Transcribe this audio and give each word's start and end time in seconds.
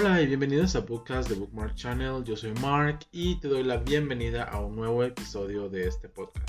Hola 0.00 0.22
y 0.22 0.28
bienvenidos 0.28 0.76
a 0.76 0.86
Podcast 0.86 1.28
de 1.28 1.34
Bookmark 1.34 1.74
Channel. 1.74 2.22
Yo 2.22 2.36
soy 2.36 2.52
Mark 2.60 3.00
y 3.10 3.40
te 3.40 3.48
doy 3.48 3.64
la 3.64 3.78
bienvenida 3.78 4.44
a 4.44 4.60
un 4.60 4.76
nuevo 4.76 5.02
episodio 5.02 5.68
de 5.68 5.88
este 5.88 6.08
podcast. 6.08 6.48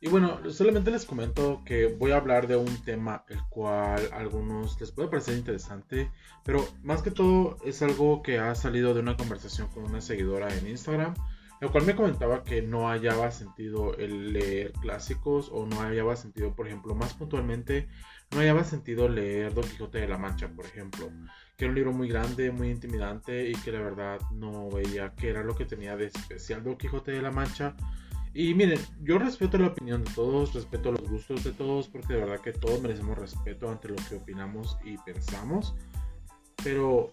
Y 0.00 0.08
bueno, 0.08 0.40
solamente 0.50 0.90
les 0.90 1.04
comento 1.04 1.62
que 1.64 1.86
voy 1.86 2.10
a 2.10 2.16
hablar 2.16 2.48
de 2.48 2.56
un 2.56 2.82
tema 2.82 3.24
el 3.28 3.40
cual 3.44 4.08
a 4.12 4.16
algunos 4.16 4.80
les 4.80 4.90
puede 4.90 5.08
parecer 5.08 5.38
interesante, 5.38 6.10
pero 6.44 6.66
más 6.82 7.00
que 7.00 7.12
todo 7.12 7.58
es 7.64 7.80
algo 7.82 8.24
que 8.24 8.40
ha 8.40 8.56
salido 8.56 8.92
de 8.92 9.00
una 9.00 9.16
conversación 9.16 9.68
con 9.68 9.84
una 9.84 10.00
seguidora 10.00 10.52
en 10.52 10.66
Instagram, 10.66 11.14
la 11.60 11.68
cual 11.68 11.86
me 11.86 11.94
comentaba 11.94 12.42
que 12.42 12.60
no 12.60 12.88
hallaba 12.88 13.30
sentido 13.30 13.96
el 13.98 14.32
leer 14.32 14.72
clásicos 14.72 15.48
o 15.52 15.64
no 15.64 15.80
hallaba 15.80 16.16
sentido, 16.16 16.56
por 16.56 16.66
ejemplo, 16.66 16.96
más 16.96 17.14
puntualmente, 17.14 17.88
no 18.32 18.38
hallaba 18.38 18.64
sentido 18.64 19.08
leer 19.08 19.54
Don 19.54 19.62
Quijote 19.62 20.00
de 20.00 20.08
la 20.08 20.18
Mancha, 20.18 20.48
por 20.48 20.64
ejemplo 20.64 21.08
que 21.56 21.64
era 21.64 21.70
un 21.70 21.74
libro 21.74 21.92
muy 21.92 22.08
grande, 22.08 22.50
muy 22.50 22.70
intimidante 22.70 23.48
y 23.48 23.54
que 23.54 23.72
la 23.72 23.80
verdad 23.80 24.20
no 24.32 24.68
veía 24.70 25.14
qué 25.14 25.30
era 25.30 25.42
lo 25.42 25.56
que 25.56 25.64
tenía 25.64 25.96
de 25.96 26.06
especial 26.06 26.62
Don 26.62 26.76
Quijote 26.76 27.12
de 27.12 27.22
la 27.22 27.30
Mancha. 27.30 27.74
Y 28.34 28.52
miren, 28.52 28.78
yo 29.02 29.18
respeto 29.18 29.56
la 29.56 29.68
opinión 29.68 30.04
de 30.04 30.10
todos, 30.12 30.52
respeto 30.52 30.92
los 30.92 31.08
gustos 31.08 31.42
de 31.44 31.52
todos, 31.52 31.88
porque 31.88 32.12
de 32.12 32.20
verdad 32.20 32.40
que 32.40 32.52
todos 32.52 32.82
merecemos 32.82 33.16
respeto 33.16 33.70
ante 33.70 33.88
lo 33.88 33.96
que 33.96 34.16
opinamos 34.16 34.76
y 34.84 34.98
pensamos. 34.98 35.74
Pero 36.62 37.12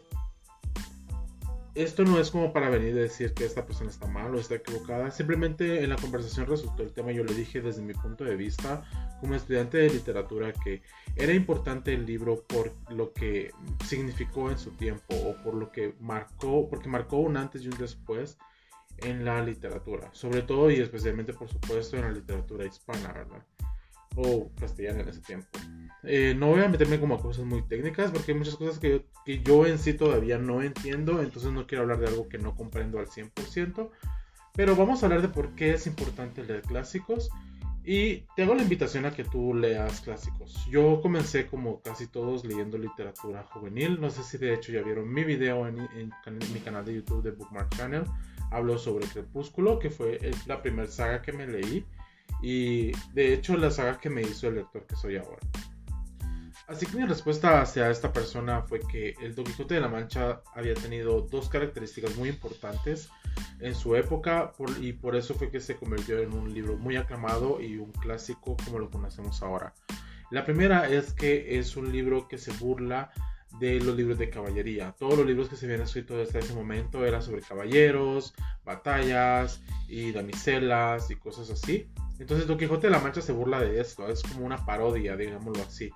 esto 1.75 2.03
no 2.03 2.19
es 2.19 2.29
como 2.29 2.53
para 2.53 2.69
venir 2.69 2.93
a 2.93 3.01
decir 3.01 3.33
que 3.33 3.45
esta 3.45 3.65
persona 3.65 3.89
está 3.89 4.07
mal 4.07 4.33
o 4.35 4.39
está 4.39 4.55
equivocada. 4.55 5.09
Simplemente 5.09 5.83
en 5.83 5.89
la 5.89 5.95
conversación 5.95 6.45
resultó 6.45 6.83
el 6.83 6.93
tema. 6.93 7.11
Yo 7.11 7.23
le 7.23 7.33
dije 7.33 7.61
desde 7.61 7.81
mi 7.81 7.93
punto 7.93 8.23
de 8.23 8.35
vista, 8.35 8.83
como 9.19 9.33
estudiante 9.35 9.77
de 9.77 9.89
literatura, 9.89 10.53
que 10.53 10.83
era 11.15 11.33
importante 11.33 11.93
el 11.93 12.05
libro 12.05 12.43
por 12.43 12.71
lo 12.89 13.11
que 13.13 13.51
significó 13.85 14.51
en 14.51 14.59
su 14.59 14.71
tiempo 14.71 15.15
o 15.15 15.35
por 15.43 15.55
lo 15.55 15.71
que 15.71 15.95
marcó, 15.99 16.69
porque 16.69 16.89
marcó 16.89 17.17
un 17.17 17.37
antes 17.37 17.63
y 17.63 17.69
un 17.69 17.77
después 17.77 18.37
en 18.97 19.25
la 19.25 19.43
literatura. 19.43 20.09
Sobre 20.13 20.43
todo 20.43 20.69
y 20.69 20.75
especialmente, 20.75 21.33
por 21.33 21.49
supuesto, 21.49 21.97
en 21.97 22.03
la 22.03 22.11
literatura 22.11 22.65
hispana, 22.65 23.11
¿verdad? 23.13 23.43
O 24.15 24.49
castellana 24.59 25.01
en 25.01 25.09
ese 25.09 25.21
tiempo. 25.21 25.47
Eh, 26.03 26.35
no 26.37 26.47
voy 26.47 26.61
a 26.61 26.67
meterme 26.67 26.99
como 26.99 27.15
a 27.15 27.21
cosas 27.21 27.45
muy 27.45 27.61
técnicas 27.63 28.11
porque 28.11 28.33
hay 28.33 28.37
muchas 28.37 28.57
cosas 28.57 28.77
que 28.77 28.89
yo, 28.89 28.99
que 29.25 29.41
yo 29.41 29.65
en 29.65 29.79
sí 29.79 29.93
todavía 29.93 30.37
no 30.37 30.61
entiendo, 30.61 31.21
entonces 31.21 31.51
no 31.51 31.65
quiero 31.65 31.83
hablar 31.83 31.99
de 31.99 32.07
algo 32.07 32.27
que 32.27 32.37
no 32.37 32.55
comprendo 32.55 32.99
al 32.99 33.07
100%, 33.07 33.89
pero 34.53 34.75
vamos 34.75 35.01
a 35.01 35.05
hablar 35.05 35.21
de 35.21 35.29
por 35.29 35.55
qué 35.55 35.73
es 35.73 35.87
importante 35.87 36.43
leer 36.43 36.61
clásicos 36.63 37.29
y 37.85 38.23
te 38.35 38.43
hago 38.43 38.55
la 38.55 38.63
invitación 38.63 39.05
a 39.05 39.11
que 39.11 39.25
tú 39.25 39.53
leas 39.53 40.01
clásicos. 40.01 40.65
Yo 40.69 41.01
comencé 41.01 41.47
como 41.47 41.81
casi 41.81 42.07
todos 42.07 42.45
leyendo 42.45 42.77
literatura 42.77 43.43
juvenil, 43.43 43.99
no 43.99 44.09
sé 44.09 44.23
si 44.23 44.37
de 44.37 44.53
hecho 44.53 44.71
ya 44.71 44.81
vieron 44.81 45.11
mi 45.11 45.23
video 45.23 45.67
en, 45.67 45.87
mi 46.53 46.59
canal 46.59 46.85
de 46.85 46.95
YouTube 46.95 47.23
de 47.23 47.31
Bookmark 47.31 47.75
Channel, 47.75 48.03
hablo 48.51 48.77
sobre 48.77 49.05
Crepúsculo, 49.07 49.79
que 49.79 49.89
fue 49.89 50.19
la 50.45 50.61
primera 50.61 50.89
saga 50.89 51.21
que 51.21 51.33
me 51.33 51.45
leí 51.45 51.85
y 52.43 52.91
de 53.13 53.33
hecho 53.33 53.57
la 53.57 53.71
saga 53.71 53.97
que 53.99 54.09
me 54.09 54.21
hizo 54.21 54.49
el 54.49 54.55
lector 54.55 54.85
que 54.85 54.95
soy 54.95 55.15
ahora. 55.15 55.39
Así 56.67 56.85
que 56.85 56.97
mi 56.97 57.05
respuesta 57.05 57.61
hacia 57.61 57.89
esta 57.89 58.13
persona 58.13 58.61
fue 58.61 58.79
que 58.79 59.15
el 59.21 59.35
Don 59.35 59.45
Quijote 59.45 59.75
de 59.75 59.81
la 59.81 59.89
Mancha 59.89 60.41
había 60.53 60.73
tenido 60.73 61.21
dos 61.21 61.49
características 61.49 62.15
muy 62.15 62.29
importantes 62.29 63.09
en 63.59 63.75
su 63.75 63.95
época 63.95 64.53
y 64.79 64.93
por 64.93 65.15
eso 65.15 65.33
fue 65.33 65.51
que 65.51 65.59
se 65.59 65.75
convirtió 65.75 66.19
en 66.19 66.33
un 66.33 66.53
libro 66.53 66.77
muy 66.77 66.95
aclamado 66.95 67.61
y 67.61 67.77
un 67.77 67.91
clásico 67.91 68.55
como 68.65 68.79
lo 68.79 68.89
conocemos 68.89 69.41
ahora. 69.41 69.73
La 70.31 70.45
primera 70.45 70.89
es 70.89 71.13
que 71.13 71.59
es 71.59 71.75
un 71.77 71.91
libro 71.91 72.27
que 72.27 72.37
se 72.37 72.51
burla 72.53 73.11
de 73.59 73.79
los 73.79 73.95
libros 73.95 74.17
de 74.17 74.29
caballería. 74.29 74.95
Todos 74.97 75.17
los 75.17 75.27
libros 75.27 75.49
que 75.49 75.55
se 75.55 75.65
habían 75.65 75.81
escrito 75.81 76.19
hasta 76.19 76.39
ese 76.39 76.53
momento 76.53 77.05
eran 77.05 77.21
sobre 77.21 77.41
caballeros, 77.41 78.33
batallas 78.65 79.61
y 79.87 80.11
damiselas 80.11 81.11
y 81.11 81.15
cosas 81.15 81.49
así. 81.49 81.87
Entonces 82.19 82.47
Don 82.47 82.57
Quijote 82.57 82.87
de 82.87 82.91
la 82.91 82.99
Mancha 82.99 83.21
se 83.21 83.31
burla 83.31 83.59
de 83.59 83.79
esto, 83.81 84.07
es 84.07 84.21
como 84.23 84.45
una 84.45 84.65
parodia, 84.65 85.17
digámoslo 85.17 85.63
así 85.63 85.91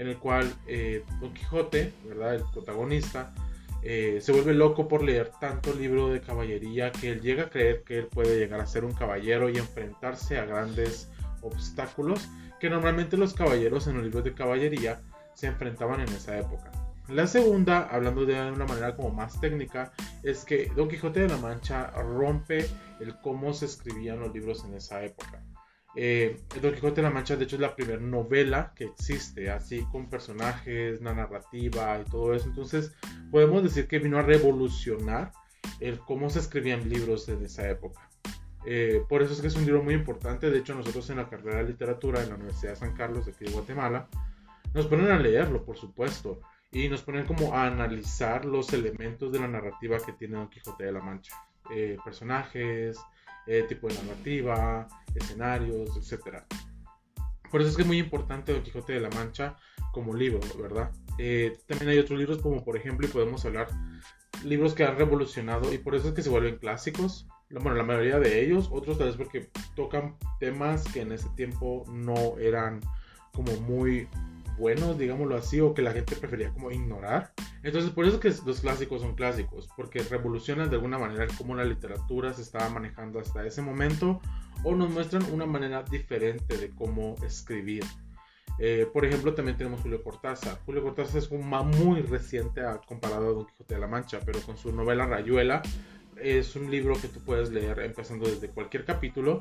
en 0.00 0.08
el 0.08 0.16
cual 0.16 0.50
eh, 0.66 1.04
Don 1.20 1.34
Quijote, 1.34 1.92
¿verdad? 2.06 2.36
el 2.36 2.44
protagonista, 2.54 3.34
eh, 3.82 4.18
se 4.22 4.32
vuelve 4.32 4.54
loco 4.54 4.88
por 4.88 5.02
leer 5.02 5.30
tanto 5.40 5.74
libro 5.74 6.08
de 6.08 6.22
caballería 6.22 6.90
que 6.90 7.12
él 7.12 7.20
llega 7.20 7.44
a 7.44 7.50
creer 7.50 7.82
que 7.84 7.98
él 7.98 8.06
puede 8.06 8.38
llegar 8.38 8.60
a 8.60 8.66
ser 8.66 8.86
un 8.86 8.94
caballero 8.94 9.50
y 9.50 9.58
enfrentarse 9.58 10.38
a 10.38 10.46
grandes 10.46 11.10
obstáculos 11.42 12.28
que 12.58 12.70
normalmente 12.70 13.18
los 13.18 13.34
caballeros 13.34 13.86
en 13.88 13.96
los 13.96 14.04
libros 14.04 14.24
de 14.24 14.32
caballería 14.32 15.02
se 15.34 15.48
enfrentaban 15.48 16.00
en 16.00 16.08
esa 16.08 16.38
época. 16.38 16.72
La 17.08 17.26
segunda, 17.26 17.86
hablando 17.90 18.24
de 18.24 18.52
una 18.52 18.64
manera 18.64 18.96
como 18.96 19.10
más 19.10 19.38
técnica, 19.38 19.92
es 20.22 20.44
que 20.44 20.72
Don 20.74 20.88
Quijote 20.88 21.20
de 21.20 21.28
la 21.28 21.36
Mancha 21.36 21.90
rompe 21.90 22.66
el 23.00 23.18
cómo 23.20 23.52
se 23.52 23.66
escribían 23.66 24.20
los 24.20 24.32
libros 24.32 24.64
en 24.64 24.74
esa 24.74 25.04
época. 25.04 25.42
Eh, 25.96 26.40
Don 26.62 26.72
Quijote 26.72 26.96
de 26.96 27.02
la 27.02 27.10
Mancha, 27.10 27.36
de 27.36 27.44
hecho, 27.44 27.56
es 27.56 27.62
la 27.62 27.74
primera 27.74 28.00
novela 28.00 28.72
que 28.76 28.84
existe, 28.84 29.50
así 29.50 29.84
con 29.90 30.08
personajes, 30.08 31.00
una 31.00 31.14
narrativa 31.14 32.00
y 32.00 32.08
todo 32.10 32.34
eso. 32.34 32.48
Entonces, 32.48 32.94
podemos 33.30 33.62
decir 33.62 33.88
que 33.88 33.98
vino 33.98 34.18
a 34.18 34.22
revolucionar 34.22 35.32
el 35.80 35.98
cómo 36.00 36.30
se 36.30 36.38
escribían 36.38 36.88
libros 36.88 37.28
en 37.28 37.44
esa 37.44 37.68
época. 37.68 38.08
Eh, 38.66 39.02
por 39.08 39.22
eso 39.22 39.32
es 39.32 39.40
que 39.40 39.46
es 39.46 39.56
un 39.56 39.64
libro 39.64 39.82
muy 39.82 39.94
importante. 39.94 40.50
De 40.50 40.58
hecho, 40.58 40.74
nosotros 40.74 41.08
en 41.10 41.16
la 41.16 41.28
carrera 41.28 41.58
de 41.58 41.68
literatura 41.68 42.22
en 42.22 42.30
la 42.30 42.34
Universidad 42.36 42.72
de 42.72 42.76
San 42.76 42.94
Carlos 42.94 43.26
de 43.26 43.32
aquí 43.32 43.50
Guatemala, 43.50 44.08
nos 44.74 44.86
ponen 44.86 45.10
a 45.10 45.18
leerlo, 45.18 45.64
por 45.64 45.76
supuesto, 45.76 46.40
y 46.70 46.88
nos 46.88 47.02
ponen 47.02 47.26
como 47.26 47.54
a 47.54 47.66
analizar 47.66 48.44
los 48.44 48.72
elementos 48.72 49.32
de 49.32 49.40
la 49.40 49.48
narrativa 49.48 49.98
que 49.98 50.12
tiene 50.12 50.36
Don 50.36 50.48
Quijote 50.48 50.84
de 50.84 50.92
la 50.92 51.00
Mancha. 51.00 51.34
Eh, 51.74 51.96
personajes, 52.04 52.98
eh, 53.46 53.64
tipo 53.68 53.88
de 53.88 53.94
narrativa, 53.94 54.86
escenarios, 55.14 55.96
etc. 55.96 56.42
Por 57.50 57.60
eso 57.60 57.70
es 57.70 57.76
que 57.76 57.82
es 57.82 57.88
muy 57.88 57.98
importante 57.98 58.52
Don 58.52 58.62
Quijote 58.62 58.92
de 58.94 59.00
la 59.00 59.10
Mancha 59.10 59.56
como 59.92 60.14
libro, 60.14 60.40
¿verdad? 60.60 60.90
Eh, 61.18 61.58
también 61.66 61.90
hay 61.90 61.98
otros 61.98 62.18
libros 62.18 62.38
como 62.38 62.64
por 62.64 62.76
ejemplo, 62.76 63.06
y 63.06 63.10
podemos 63.10 63.44
hablar, 63.44 63.68
libros 64.44 64.74
que 64.74 64.84
han 64.84 64.96
revolucionado 64.96 65.72
y 65.72 65.78
por 65.78 65.94
eso 65.94 66.08
es 66.08 66.14
que 66.14 66.22
se 66.22 66.30
vuelven 66.30 66.56
clásicos. 66.56 67.26
Bueno, 67.50 67.74
la 67.74 67.82
mayoría 67.82 68.18
de 68.20 68.44
ellos, 68.44 68.68
otros 68.70 68.96
tal 68.98 69.08
vez 69.08 69.16
porque 69.16 69.50
tocan 69.74 70.16
temas 70.38 70.84
que 70.84 71.00
en 71.00 71.12
ese 71.12 71.28
tiempo 71.30 71.84
no 71.90 72.38
eran 72.38 72.80
como 73.32 73.52
muy 73.56 74.08
buenos, 74.56 74.98
digámoslo 74.98 75.36
así, 75.36 75.60
o 75.60 75.74
que 75.74 75.82
la 75.82 75.92
gente 75.92 76.14
prefería 76.16 76.52
como 76.52 76.70
ignorar. 76.70 77.32
Entonces, 77.62 77.90
por 77.90 78.06
eso 78.06 78.20
que 78.20 78.32
los 78.46 78.60
clásicos 78.60 79.02
son 79.02 79.14
clásicos, 79.14 79.68
porque 79.76 80.02
revolucionan 80.02 80.70
de 80.70 80.76
alguna 80.76 80.98
manera 80.98 81.26
cómo 81.36 81.54
la 81.54 81.64
literatura 81.64 82.32
se 82.32 82.42
estaba 82.42 82.68
manejando 82.70 83.20
hasta 83.20 83.44
ese 83.44 83.60
momento, 83.60 84.20
o 84.64 84.74
nos 84.74 84.90
muestran 84.90 85.22
una 85.32 85.46
manera 85.46 85.82
diferente 85.82 86.56
de 86.56 86.70
cómo 86.70 87.16
escribir. 87.24 87.84
Eh, 88.58 88.86
por 88.92 89.04
ejemplo, 89.04 89.34
también 89.34 89.56
tenemos 89.56 89.80
Julio 89.80 90.02
Cortázar. 90.02 90.60
Julio 90.66 90.82
Cortázar 90.82 91.18
es 91.18 91.30
un 91.30 91.48
muy 91.48 92.02
reciente 92.02 92.62
comparado 92.86 93.28
a 93.28 93.32
Don 93.32 93.46
Quijote 93.46 93.74
de 93.74 93.80
la 93.80 93.86
Mancha, 93.86 94.20
pero 94.24 94.40
con 94.40 94.56
su 94.56 94.72
novela 94.72 95.06
Rayuela 95.06 95.62
es 96.16 96.54
un 96.56 96.70
libro 96.70 96.94
que 97.00 97.08
tú 97.08 97.20
puedes 97.20 97.50
leer 97.50 97.80
empezando 97.80 98.26
desde 98.26 98.48
cualquier 98.48 98.84
capítulo 98.84 99.40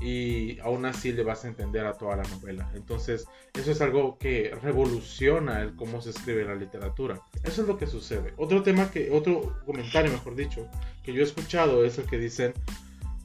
y 0.00 0.58
aún 0.60 0.86
así 0.86 1.12
le 1.12 1.24
vas 1.24 1.44
a 1.44 1.48
entender 1.48 1.86
a 1.86 1.94
toda 1.94 2.16
la 2.16 2.22
novela. 2.24 2.70
Entonces, 2.74 3.26
eso 3.54 3.70
es 3.70 3.80
algo 3.80 4.18
que 4.18 4.52
revoluciona 4.62 5.60
el 5.62 5.74
cómo 5.74 6.00
se 6.00 6.10
escribe 6.10 6.44
la 6.44 6.54
literatura. 6.54 7.20
Eso 7.42 7.62
es 7.62 7.68
lo 7.68 7.76
que 7.76 7.86
sucede. 7.86 8.32
Otro 8.36 8.62
tema 8.62 8.90
que, 8.90 9.10
otro 9.10 9.58
comentario, 9.66 10.12
mejor 10.12 10.36
dicho, 10.36 10.68
que 11.02 11.12
yo 11.12 11.20
he 11.20 11.24
escuchado 11.24 11.84
es 11.84 11.98
el 11.98 12.06
que 12.06 12.18
dicen, 12.18 12.52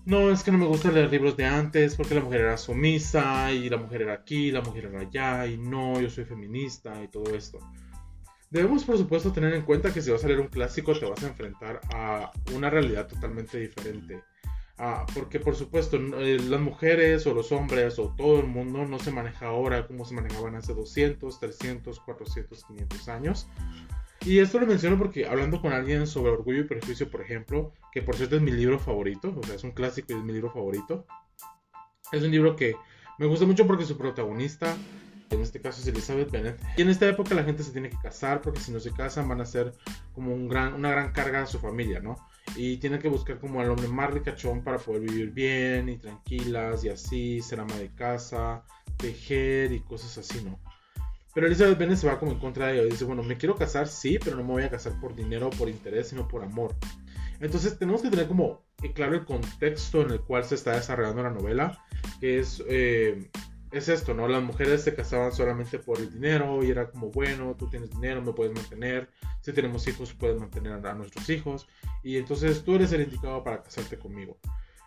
no, 0.06 0.32
es 0.32 0.44
que 0.44 0.52
no 0.52 0.58
me 0.58 0.66
gusta 0.66 0.92
leer 0.92 1.12
libros 1.12 1.38
de 1.38 1.46
antes 1.46 1.96
porque 1.96 2.16
la 2.16 2.22
mujer 2.22 2.42
era 2.42 2.58
sumisa 2.58 3.52
y 3.52 3.70
la 3.70 3.78
mujer 3.78 4.02
era 4.02 4.14
aquí, 4.14 4.52
la 4.52 4.62
mujer 4.62 4.86
era 4.86 5.02
allá 5.02 5.48
y 5.48 5.58
no, 5.58 6.02
yo 6.02 6.10
soy 6.10 6.26
feminista 6.26 7.02
y 7.04 7.08
todo 7.08 7.34
esto. 7.36 7.60
Debemos, 8.50 8.84
por 8.84 8.98
supuesto, 8.98 9.32
tener 9.32 9.54
en 9.54 9.64
cuenta 9.64 9.94
que 9.94 10.02
si 10.02 10.12
vas 10.12 10.24
a 10.24 10.28
leer 10.28 10.40
un 10.40 10.48
clásico 10.48 10.94
te 10.98 11.06
vas 11.06 11.24
a 11.24 11.28
enfrentar 11.28 11.82
a 11.94 12.32
una 12.54 12.70
realidad 12.70 13.08
totalmente 13.08 13.58
diferente 13.58 14.22
Ah, 14.80 15.06
porque 15.14 15.40
por 15.40 15.56
supuesto 15.56 15.98
eh, 15.98 16.40
las 16.40 16.60
mujeres 16.60 17.28
o 17.28 17.34
los 17.34 17.52
hombres 17.52 18.00
o 18.00 18.16
todo 18.18 18.40
el 18.40 18.48
mundo 18.48 18.86
no 18.86 18.98
se 18.98 19.12
maneja 19.12 19.48
ahora 19.48 19.86
como 19.86 20.04
se 20.04 20.16
manejaban 20.16 20.56
hace 20.56 20.74
200, 20.74 21.40
300, 21.40 22.00
400, 22.00 22.64
500 22.66 23.10
años. 23.10 23.48
Y 24.26 24.40
esto 24.40 24.60
lo 24.60 24.66
menciono 24.66 24.98
porque 24.98 25.28
hablando 25.28 25.62
con 25.62 25.74
alguien 25.74 26.08
sobre 26.08 26.32
Orgullo 26.32 26.62
y 26.62 26.64
Prejuicio, 26.64 27.10
por 27.10 27.22
ejemplo, 27.22 27.74
que 27.92 28.02
por 28.02 28.16
cierto 28.16 28.38
es 28.38 28.42
mi 28.42 28.52
libro 28.52 28.80
favorito, 28.80 29.36
o 29.38 29.46
sea, 29.46 29.56
es 29.56 29.64
un 29.64 29.72
clásico 29.72 30.14
y 30.14 30.18
es 30.18 30.24
mi 30.24 30.34
libro 30.34 30.50
favorito. 30.50 31.06
Es 32.12 32.24
un 32.24 32.32
libro 32.32 32.56
que 32.56 32.76
me 33.20 33.28
gusta 33.28 33.46
mucho 33.46 33.68
porque 33.68 33.86
su 33.86 33.98
protagonista, 33.98 34.76
en 35.30 35.42
este 35.42 35.62
caso 35.62 35.82
es 35.82 35.88
Elizabeth 35.88 36.32
Bennet, 36.32 36.60
y 36.78 36.82
en 36.82 36.90
esta 36.90 37.08
época 37.08 37.36
la 37.36 37.44
gente 37.44 37.64
se 37.64 37.72
tiene 37.72 37.90
que 37.90 37.98
casar 38.02 38.42
porque 38.42 38.60
si 38.62 38.72
no 38.72 38.80
se 38.80 38.92
casan 38.92 39.28
van 39.28 39.42
a 39.42 39.46
ser 39.46 39.74
como 40.14 40.34
un 40.34 40.48
gran, 40.48 40.74
una 40.74 40.90
gran 40.90 41.12
carga 41.12 41.44
a 41.44 41.46
su 41.46 41.60
familia, 41.60 42.00
¿no? 42.00 42.18
Y 42.56 42.78
tiene 42.78 43.00
que 43.00 43.10
buscar 43.10 43.40
como 43.40 43.62
al 43.62 43.70
hombre 43.70 43.88
más 43.88 44.12
ricachón 44.12 44.64
para 44.64 44.78
poder 44.78 45.02
vivir 45.02 45.32
bien 45.32 45.90
y 45.90 45.98
tranquilas 45.98 46.84
y 46.84 46.90
así, 46.90 47.42
ser 47.42 47.60
ama 47.60 47.76
de 47.76 47.90
casa, 47.94 48.64
tejer 48.98 49.72
y 49.72 49.80
cosas 49.82 50.18
así, 50.18 50.44
¿no? 50.44 50.60
Pero 51.34 51.48
Elizabeth 51.48 51.78
Bennet 51.78 51.98
se 51.98 52.08
va 52.08 52.20
como 52.20 52.32
en 52.32 52.40
contra 52.40 52.68
de 52.68 52.80
ella. 52.80 52.84
Dice, 52.84 53.06
bueno, 53.06 53.24
me 53.24 53.38
quiero 53.38 53.56
casar, 53.56 53.88
sí, 53.88 54.20
pero 54.24 54.36
no 54.36 54.44
me 54.44 54.52
voy 54.52 54.64
a 54.64 54.70
casar 54.70 55.00
por 55.00 55.16
dinero 55.16 55.48
o 55.48 55.50
por 55.50 55.68
interés, 55.68 56.10
sino 56.10 56.28
por 56.28 56.44
amor. 56.44 56.76
Entonces 57.40 57.78
tenemos 57.78 58.02
que 58.02 58.10
tener 58.10 58.28
como 58.28 58.62
claro 58.94 59.16
el 59.16 59.26
contexto 59.26 60.02
en 60.02 60.12
el 60.12 60.22
cual 60.22 60.44
se 60.44 60.56
está 60.56 60.74
desarrollando 60.74 61.24
la 61.24 61.32
novela, 61.32 61.84
que 62.20 62.40
es, 62.40 62.64
eh, 62.68 63.30
es 63.74 63.90
esto, 63.90 64.14
¿no? 64.14 64.28
Las 64.28 64.44
mujeres 64.44 64.84
se 64.84 64.94
casaban 64.94 65.32
solamente 65.32 65.80
por 65.80 66.00
el 66.00 66.14
dinero 66.14 66.64
y 66.64 66.70
era 66.70 66.90
como, 66.90 67.10
bueno, 67.10 67.56
tú 67.58 67.68
tienes 67.68 67.90
dinero, 67.90 68.22
me 68.22 68.32
puedes 68.32 68.54
mantener, 68.54 69.10
si 69.42 69.52
tenemos 69.52 69.88
hijos, 69.88 70.14
puedes 70.14 70.40
mantener 70.40 70.74
a 70.86 70.94
nuestros 70.94 71.30
hijos, 71.30 71.68
y 72.04 72.18
entonces 72.18 72.64
tú 72.64 72.76
eres 72.76 72.92
el 72.94 73.02
indicado 73.02 73.44
para 73.44 73.64
casarte 73.64 73.98
conmigo. 73.98 74.38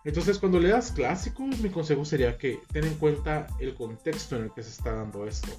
Entonces, 0.05 0.39
cuando 0.39 0.61
leas 0.61 0.93
clásicos, 0.93 1.59
mi 1.59 1.69
consejo 1.69 2.05
sería 2.05 2.39
que 2.39 2.61
ten 2.73 2.85
en 2.85 2.95
cuenta 2.95 3.49
el 3.59 3.75
contexto 3.75 4.37
en 4.37 4.45
el 4.45 4.53
que 4.53 4.63
se 4.63 4.71
está 4.71 4.93
dando 4.93 5.27
esto. 5.27 5.51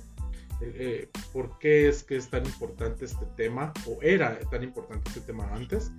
Eh, 0.61 0.73
eh, 0.79 1.09
¿Por 1.33 1.59
qué 1.59 1.89
es 1.89 2.03
que 2.03 2.15
es 2.15 2.29
tan 2.29 2.45
importante 2.45 3.03
este 3.03 3.25
tema? 3.35 3.73
¿O 3.85 3.99
era 4.01 4.39
tan 4.49 4.63
importante 4.63 5.09
este 5.09 5.21
tema 5.21 5.53
antes? 5.53 5.91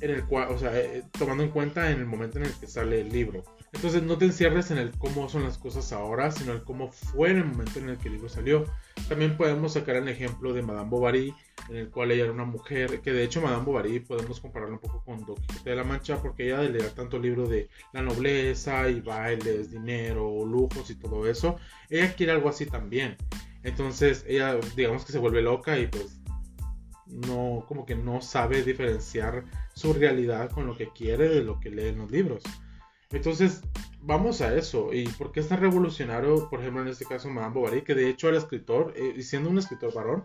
En 0.00 0.10
el 0.10 0.24
cual, 0.26 0.48
o 0.50 0.58
sea, 0.58 0.78
eh, 0.78 1.04
tomando 1.18 1.44
en 1.44 1.50
cuenta 1.50 1.90
en 1.90 1.98
el 1.98 2.06
momento 2.06 2.38
en 2.38 2.46
el 2.46 2.52
que 2.54 2.66
sale 2.66 3.00
el 3.00 3.10
libro. 3.10 3.44
Entonces 3.72 4.02
no 4.02 4.16
te 4.16 4.26
encierres 4.26 4.70
en 4.70 4.78
el 4.78 4.92
cómo 4.92 5.28
son 5.28 5.42
las 5.42 5.58
cosas 5.58 5.92
ahora, 5.92 6.30
sino 6.30 6.52
el 6.52 6.62
cómo 6.62 6.92
fue 6.92 7.30
en 7.30 7.38
el 7.38 7.44
momento 7.44 7.80
en 7.80 7.88
el 7.88 7.98
que 7.98 8.08
el 8.08 8.14
libro 8.14 8.28
salió. 8.28 8.64
También 9.08 9.36
podemos 9.36 9.72
sacar 9.72 9.96
el 9.96 10.08
ejemplo 10.08 10.52
de 10.52 10.62
Madame 10.62 10.88
Bovary, 10.88 11.34
en 11.68 11.76
el 11.76 11.90
cual 11.90 12.12
ella 12.12 12.24
era 12.24 12.32
una 12.32 12.44
mujer, 12.44 13.00
que 13.00 13.12
de 13.12 13.24
hecho 13.24 13.40
Madame 13.40 13.64
Bovary 13.64 14.00
podemos 14.00 14.40
compararlo 14.40 14.76
un 14.76 14.80
poco 14.80 15.02
con 15.04 15.24
Don 15.26 15.36
Quijote 15.36 15.70
de 15.70 15.76
la 15.76 15.84
Mancha, 15.84 16.22
porque 16.22 16.46
ella 16.46 16.60
de 16.60 16.70
leer 16.70 16.90
tanto 16.90 17.18
libro 17.18 17.48
de 17.48 17.68
la 17.92 18.02
nobleza 18.02 18.88
y 18.88 19.00
bailes, 19.00 19.70
dinero, 19.72 20.44
lujos 20.46 20.88
y 20.90 20.94
todo 20.94 21.28
eso, 21.28 21.56
ella 21.90 22.14
quiere 22.14 22.32
algo 22.32 22.48
así 22.48 22.66
también. 22.66 23.16
Entonces 23.64 24.24
ella 24.28 24.58
digamos 24.76 25.04
que 25.04 25.12
se 25.12 25.18
vuelve 25.18 25.42
loca 25.42 25.78
y 25.78 25.86
pues 25.86 26.20
no, 27.06 27.64
como 27.68 27.86
que 27.86 27.94
no 27.94 28.20
sabe 28.20 28.62
diferenciar 28.62 29.44
su 29.74 29.92
realidad 29.92 30.50
con 30.50 30.66
lo 30.66 30.76
que 30.76 30.88
quiere 30.88 31.28
de 31.28 31.42
lo 31.42 31.60
que 31.60 31.70
lee 31.70 31.88
en 31.88 31.98
los 31.98 32.10
libros. 32.10 32.42
Entonces, 33.10 33.62
vamos 34.00 34.40
a 34.40 34.54
eso. 34.54 34.92
¿Y 34.92 35.06
por 35.08 35.32
qué 35.32 35.40
es 35.40 35.48
tan 35.48 35.60
revolucionario, 35.60 36.48
por 36.48 36.60
ejemplo, 36.60 36.82
en 36.82 36.88
este 36.88 37.04
caso, 37.04 37.30
Madame 37.30 37.54
Bovary? 37.54 37.82
Que 37.82 37.94
de 37.94 38.08
hecho 38.08 38.28
el 38.28 38.36
escritor, 38.36 38.92
eh, 38.96 39.22
siendo 39.22 39.50
un 39.50 39.58
escritor 39.58 39.94
varón, 39.94 40.24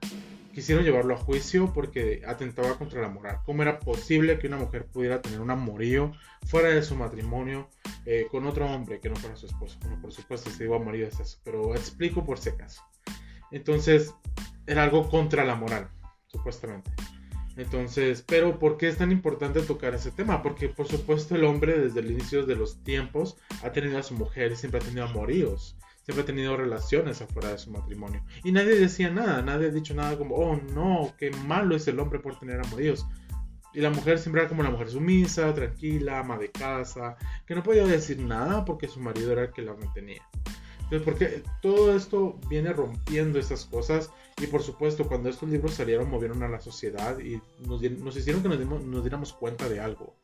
quisieron 0.53 0.83
llevarlo 0.83 1.13
a 1.13 1.17
juicio 1.17 1.71
porque 1.73 2.21
atentaba 2.25 2.77
contra 2.77 3.01
la 3.01 3.09
moral. 3.09 3.39
¿Cómo 3.45 3.61
era 3.61 3.79
posible 3.79 4.39
que 4.39 4.47
una 4.47 4.57
mujer 4.57 4.85
pudiera 4.85 5.21
tener 5.21 5.39
un 5.39 5.51
amorío 5.51 6.11
fuera 6.45 6.69
de 6.69 6.83
su 6.83 6.95
matrimonio 6.95 7.69
eh, 8.05 8.27
con 8.29 8.45
otro 8.45 8.65
hombre 8.65 8.99
que 8.99 9.09
no 9.09 9.15
fuera 9.15 9.35
su 9.35 9.45
esposo? 9.45 9.77
Bueno, 9.81 10.01
por 10.01 10.11
supuesto, 10.11 10.49
si 10.49 10.59
digo 10.59 10.75
amorío 10.75 11.07
es 11.07 11.19
eso, 11.19 11.39
pero 11.43 11.75
explico 11.75 12.25
por 12.25 12.39
si 12.39 12.49
acaso. 12.49 12.81
Entonces, 13.51 14.13
era 14.67 14.83
algo 14.83 15.09
contra 15.09 15.43
la 15.43 15.55
moral, 15.55 15.89
supuestamente. 16.31 16.91
Entonces, 17.59 18.23
pero 18.25 18.57
¿por 18.57 18.77
qué 18.77 18.87
es 18.87 18.97
tan 18.97 19.11
importante 19.11 19.61
tocar 19.61 19.93
ese 19.93 20.11
tema? 20.11 20.41
Porque 20.41 20.69
por 20.69 20.87
supuesto 20.87 21.35
el 21.35 21.43
hombre 21.43 21.77
desde 21.77 21.99
el 21.99 22.11
inicio 22.11 22.45
de 22.45 22.55
los 22.55 22.81
tiempos 22.83 23.35
ha 23.63 23.71
tenido 23.71 23.97
a 23.97 24.03
su 24.03 24.13
mujer 24.13 24.55
siempre 24.55 24.79
ha 24.79 24.83
tenido 24.83 25.03
amoríos, 25.03 25.75
siempre 26.03 26.23
ha 26.23 26.25
tenido 26.25 26.55
relaciones 26.55 27.21
afuera 27.21 27.49
de 27.49 27.57
su 27.57 27.71
matrimonio. 27.71 28.23
Y 28.45 28.53
nadie 28.53 28.75
decía 28.75 29.09
nada, 29.09 29.41
nadie 29.41 29.67
ha 29.67 29.71
dicho 29.71 29.93
nada 29.93 30.17
como, 30.17 30.35
oh 30.35 30.55
no, 30.73 31.13
qué 31.17 31.31
malo 31.31 31.75
es 31.75 31.87
el 31.89 31.99
hombre 31.99 32.19
por 32.19 32.39
tener 32.39 32.61
amoríos. 32.65 33.05
Y 33.73 33.81
la 33.81 33.89
mujer 33.89 34.17
siempre 34.19 34.41
era 34.41 34.49
como 34.49 34.63
la 34.63 34.71
mujer 34.71 34.89
sumisa, 34.89 35.53
tranquila, 35.53 36.19
ama 36.19 36.37
de 36.37 36.49
casa, 36.49 37.17
que 37.45 37.55
no 37.55 37.61
podía 37.61 37.85
decir 37.85 38.19
nada 38.19 38.65
porque 38.65 38.87
su 38.87 38.99
marido 38.99 39.33
era 39.33 39.43
el 39.43 39.51
que 39.51 39.61
la 39.61 39.75
mantenía. 39.75 40.23
Entonces, 40.89 41.05
porque 41.05 41.43
todo 41.61 41.95
esto 41.95 42.39
viene 42.49 42.73
rompiendo 42.73 43.37
esas 43.37 43.65
cosas 43.65 44.09
y 44.41 44.47
por 44.47 44.63
supuesto 44.63 45.07
cuando 45.07 45.29
estos 45.29 45.47
libros 45.47 45.75
salieron 45.75 46.09
movieron 46.09 46.41
a 46.41 46.47
la 46.47 46.59
sociedad 46.59 47.19
y 47.19 47.39
nos, 47.67 47.83
hicieron 48.17 48.41
que 48.41 48.49
nos, 48.49 49.03
diéramos 49.03 49.33
cuenta 49.33 49.69
de 49.69 49.79
algo. 49.79 50.15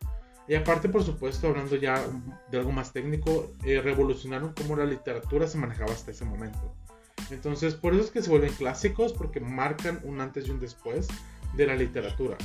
Y 0.47 0.55
aparte, 0.55 0.89
por 0.89 1.03
supuesto, 1.03 1.49
hablando 1.49 1.75
ya 1.75 2.03
de 2.49 2.57
algo 2.57 2.71
más 2.71 2.93
técnico, 2.93 3.53
eh, 3.63 3.79
revolucionaron 3.79 4.53
cómo 4.53 4.75
la 4.75 4.85
literatura 4.85 5.47
se 5.47 5.59
manejaba 5.59 5.91
hasta 5.91 6.11
ese 6.11 6.25
momento. 6.25 6.73
Entonces, 7.29 7.75
por 7.75 7.93
eso 7.93 8.03
es 8.03 8.11
que 8.11 8.21
se 8.23 8.29
vuelven 8.29 8.53
clásicos, 8.53 9.13
porque 9.13 9.39
marcan 9.39 9.99
un 10.03 10.21
antes 10.21 10.47
y 10.47 10.51
un 10.51 10.59
después 10.59 11.07
de 11.53 11.67
la 11.67 11.75
literatura. 11.75 12.37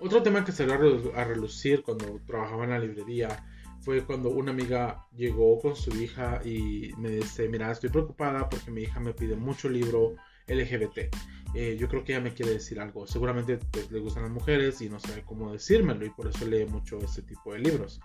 Otro 0.00 0.22
tema 0.22 0.44
que 0.44 0.52
salió 0.52 0.74
a 1.16 1.24
relucir 1.24 1.82
cuando 1.82 2.20
trabajaba 2.26 2.64
en 2.64 2.70
la 2.70 2.78
librería 2.78 3.44
fue 3.84 4.02
cuando 4.02 4.30
una 4.30 4.50
amiga 4.50 5.06
llegó 5.14 5.60
con 5.60 5.76
su 5.76 5.94
hija 5.94 6.40
y 6.44 6.92
me 6.96 7.10
dice, 7.10 7.48
mira, 7.48 7.70
estoy 7.70 7.90
preocupada 7.90 8.48
porque 8.48 8.70
mi 8.70 8.82
hija 8.82 8.98
me 8.98 9.12
pide 9.12 9.36
mucho 9.36 9.68
libro 9.68 10.16
LGBT. 10.48 11.14
Eh, 11.54 11.76
yo 11.78 11.88
creo 11.88 12.02
que 12.02 12.12
ella 12.12 12.22
me 12.22 12.32
quiere 12.32 12.52
decir 12.52 12.80
algo. 12.80 13.06
Seguramente 13.06 13.58
pues, 13.70 13.90
le 13.90 14.00
gustan 14.00 14.24
las 14.24 14.32
mujeres 14.32 14.80
y 14.80 14.88
no 14.88 14.98
sabe 14.98 15.22
cómo 15.22 15.52
decírmelo 15.52 16.06
y 16.06 16.10
por 16.10 16.26
eso 16.26 16.46
lee 16.46 16.64
mucho 16.64 16.98
ese 16.98 17.22
tipo 17.22 17.52
de 17.52 17.58
libros. 17.58 18.00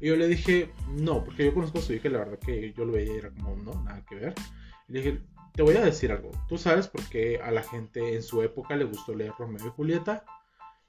Y 0.00 0.08
yo 0.08 0.16
le 0.16 0.28
dije, 0.28 0.70
no, 0.96 1.24
porque 1.24 1.46
yo 1.46 1.54
conozco 1.54 1.78
a 1.78 1.82
su 1.82 1.92
hija 1.92 2.08
y 2.08 2.12
la 2.12 2.18
verdad 2.18 2.38
que 2.38 2.72
yo 2.72 2.84
lo 2.84 2.92
veía 2.92 3.14
y 3.14 3.18
era 3.18 3.30
como, 3.30 3.56
no, 3.56 3.82
nada 3.82 4.04
que 4.08 4.14
ver. 4.14 4.34
Y 4.88 4.92
le 4.92 5.02
dije, 5.02 5.20
te 5.52 5.62
voy 5.62 5.76
a 5.76 5.84
decir 5.84 6.12
algo. 6.12 6.30
Tú 6.48 6.58
sabes 6.58 6.86
por 6.86 7.02
qué 7.08 7.40
a 7.42 7.50
la 7.50 7.62
gente 7.62 8.14
en 8.14 8.22
su 8.22 8.40
época 8.42 8.76
le 8.76 8.84
gustó 8.84 9.14
leer 9.14 9.32
Romeo 9.38 9.66
y 9.66 9.70
Julieta. 9.70 10.24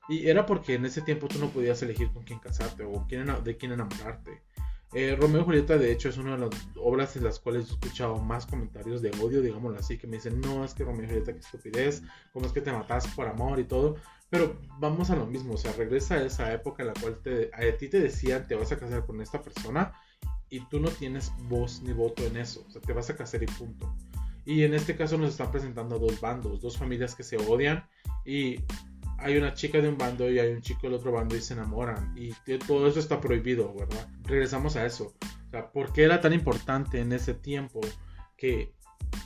Y 0.07 0.27
era 0.29 0.45
porque 0.45 0.75
en 0.75 0.85
ese 0.85 1.01
tiempo 1.01 1.27
tú 1.27 1.39
no 1.39 1.49
podías 1.49 1.81
elegir 1.81 2.11
con 2.11 2.23
quién 2.23 2.39
casarte 2.39 2.83
o 2.83 3.05
de 3.43 3.57
quién 3.57 3.71
enamorarte. 3.71 4.43
Eh, 4.93 5.15
Romeo 5.19 5.41
y 5.41 5.43
Julieta, 5.43 5.77
de 5.77 5.91
hecho, 5.91 6.07
es 6.09 6.17
una 6.17 6.37
de 6.37 6.47
las 6.47 6.49
obras 6.77 7.15
en 7.17 7.25
las 7.25 7.39
cuales 7.39 7.67
he 7.67 7.71
escuchado 7.73 8.17
más 8.17 8.45
comentarios 8.45 9.01
de 9.01 9.11
odio, 9.21 9.41
digámoslo 9.41 9.77
así, 9.77 9.97
que 9.97 10.07
me 10.07 10.17
dicen, 10.17 10.39
no, 10.39 10.63
es 10.63 10.73
que 10.73 10.85
Romeo 10.85 11.03
y 11.03 11.07
Julieta, 11.07 11.33
qué 11.33 11.39
estupidez, 11.39 12.03
cómo 12.31 12.45
es 12.45 12.53
que 12.53 12.61
te 12.61 12.71
matas 12.71 13.07
por 13.07 13.27
amor 13.27 13.59
y 13.59 13.65
todo. 13.65 13.97
Pero 14.29 14.57
vamos 14.79 15.09
a 15.09 15.15
lo 15.15 15.25
mismo, 15.25 15.55
o 15.55 15.57
sea, 15.57 15.73
regresa 15.73 16.15
a 16.15 16.25
esa 16.25 16.53
época 16.53 16.83
en 16.83 16.87
la 16.87 16.93
cual 16.93 17.19
te, 17.21 17.51
a 17.53 17.77
ti 17.77 17.89
te 17.89 17.99
decían, 17.99 18.47
te 18.47 18.55
vas 18.55 18.71
a 18.71 18.77
casar 18.77 19.05
con 19.05 19.21
esta 19.21 19.41
persona 19.41 19.93
y 20.49 20.61
tú 20.67 20.79
no 20.79 20.89
tienes 20.89 21.31
voz 21.49 21.81
ni 21.81 21.91
voto 21.91 22.23
en 22.23 22.37
eso, 22.37 22.63
o 22.67 22.71
sea, 22.71 22.81
te 22.81 22.93
vas 22.93 23.09
a 23.09 23.15
casar 23.15 23.43
y 23.43 23.47
punto. 23.47 23.93
Y 24.45 24.63
en 24.63 24.73
este 24.73 24.95
caso 24.95 25.17
nos 25.17 25.31
están 25.31 25.51
presentando 25.51 25.99
dos 25.99 26.21
bandos, 26.21 26.61
dos 26.61 26.77
familias 26.77 27.15
que 27.15 27.23
se 27.23 27.37
odian 27.37 27.85
y 28.25 28.63
hay 29.25 29.37
una 29.37 29.55
chica 29.55 29.81
de 29.81 29.89
un 29.89 29.97
bando 29.97 30.29
y 30.29 30.37
hay 30.37 30.51
un 30.51 30.61
chico 30.61 30.81
del 30.83 30.93
otro 30.93 31.11
bando 31.11 31.35
y 31.35 31.41
se 31.41 31.55
enamoran. 31.55 32.13
Y 32.15 32.31
todo 32.59 32.87
eso 32.87 32.99
está 32.99 33.19
prohibido, 33.19 33.73
¿verdad? 33.73 34.07
Regresamos 34.23 34.75
a 34.75 34.85
eso. 34.85 35.15
O 35.47 35.49
sea, 35.49 35.71
¿por 35.71 35.91
qué 35.93 36.03
era 36.03 36.21
tan 36.21 36.31
importante 36.31 36.99
en 36.99 37.11
ese 37.11 37.33
tiempo 37.33 37.81
que 38.37 38.75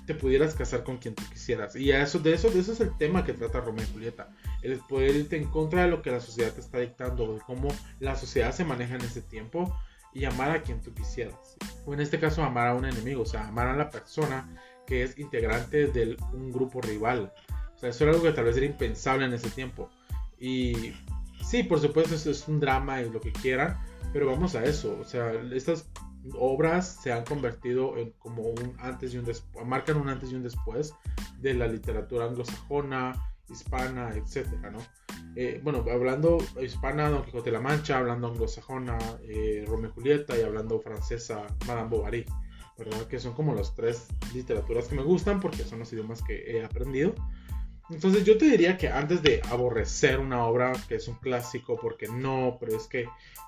te 0.06 0.16
pudieras 0.16 0.56
casar 0.56 0.86
con 0.86 1.00
quien 1.00 1.16
tú 1.16 1.24
quisieras? 1.30 1.76
Y 1.76 1.92
a 1.92 2.02
eso, 2.02 2.20
de 2.20 2.34
eso, 2.34 2.50
de 2.50 2.62
eso 2.62 2.72
es 2.72 2.80
el 2.80 2.96
tema 2.98 3.26
que 3.26 3.34
trata 3.34 3.60
Romeo 3.60 3.84
y 3.84 3.92
Julieta. 3.92 4.30
El 4.62 4.80
poder 4.80 5.18
irte 5.18 5.36
en 5.36 5.50
contra 5.50 5.84
de 5.84 5.90
lo 5.90 6.02
que 6.02 6.12
la 6.12 6.22
sociedad 6.22 6.54
te 6.54 6.62
está 6.62 6.80
dictando, 6.80 7.34
de 7.34 7.42
cómo 7.42 7.68
la 8.00 8.16
sociedad 8.16 8.54
se 8.54 8.64
maneja 8.64 8.96
en 8.96 9.02
ese 9.02 9.22
tiempo 9.22 9.76
y 10.14 10.24
amar 10.24 10.52
a 10.52 10.62
quien 10.62 10.82
tú 10.82 10.94
quisieras. 10.94 11.58
O 11.86 11.94
en 11.94 12.00
este 12.00 12.22
caso, 12.22 12.42
amar 12.42 12.68
a 12.70 12.76
un 12.76 12.86
enemigo, 12.86 13.24
o 13.24 13.26
sea, 13.26 13.50
amar 13.50 13.68
a 13.68 13.76
la 13.76 13.90
persona 13.90 14.50
que 14.88 15.04
es 15.04 15.20
integrante 15.20 15.88
de 15.88 16.16
un 16.32 16.54
grupo 16.54 16.80
rival. 16.80 17.34
O 17.80 17.82
sea, 17.82 17.90
eso 17.92 18.04
era 18.04 18.12
algo 18.12 18.26
que 18.26 18.34
tal 18.34 18.44
vez 18.44 18.58
era 18.58 18.66
impensable 18.66 19.26
en 19.26 19.34
ese 19.34 19.50
tiempo. 19.52 19.90
Y 20.38 20.92
sí, 21.42 21.64
por 21.64 21.80
supuesto, 21.80 22.14
eso 22.14 22.30
es 22.30 22.46
un 22.50 22.60
drama 22.60 23.02
y 23.02 23.10
lo 23.10 23.22
que 23.22 23.32
quieran, 23.32 23.78
pero 24.12 24.28
vamos 24.28 24.54
a 24.56 24.66
eso. 24.66 24.98
O 25.00 25.06
sea, 25.06 25.32
estas 25.54 25.90
obras 26.34 27.00
se 27.02 27.14
han 27.14 27.24
convertido 27.24 27.98
en 27.98 28.12
como 28.20 28.44
un 28.44 28.76
antes 28.80 29.14
y 29.14 29.18
un 29.18 29.24
después, 29.24 29.66
marcan 29.66 29.96
un 29.96 30.10
antes 30.10 30.30
y 30.30 30.36
un 30.36 30.44
después 30.44 30.94
de 31.40 31.54
la 31.54 31.68
literatura 31.68 32.26
anglosajona, 32.26 33.14
hispana, 33.50 34.12
etcétera, 34.14 34.72
¿no? 34.72 34.80
Eh, 35.38 35.62
bueno, 35.64 35.86
hablando 35.90 36.38
hispana, 36.62 37.10
Don 37.10 37.24
Quijote 37.24 37.46
de 37.46 37.52
la 37.54 37.62
Mancha, 37.62 37.98
hablando 37.98 38.28
anglosajona, 38.28 38.98
eh, 39.24 39.64
Romeo 39.66 39.90
y 39.90 39.94
Julieta, 39.94 40.38
y 40.38 40.42
hablando 40.42 40.82
francesa, 40.82 41.48
Madame 41.66 41.90
Bovary, 41.90 42.26
¿verdad? 42.78 43.08
Que 43.08 43.20
son 43.20 43.34
como 43.34 43.56
las 43.56 43.74
tres 43.74 44.08
literaturas 44.34 44.88
que 44.88 44.96
me 44.96 45.04
gustan 45.04 45.40
porque 45.40 45.64
son 45.64 45.80
los 45.80 45.94
idiomas 45.94 46.22
que 46.22 46.44
he 46.52 46.64
aprendido. 46.64 47.16
Entonces 47.90 48.24
yo 48.24 48.38
te 48.38 48.46
diría 48.46 48.78
que 48.78 48.90
antes 48.90 49.22
de 49.22 49.42
aborrecer 49.50 50.20
una 50.20 50.46
obra 50.46 50.74
que 50.88 50.96
es 50.96 51.08
un 51.08 51.16
clásico, 51.16 51.78
porque 51.82 52.08
no, 52.08 52.58
pero 52.60 52.76
es 52.76 52.88
que 52.88 53.08